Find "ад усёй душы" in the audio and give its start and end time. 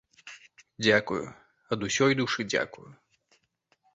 1.77-2.41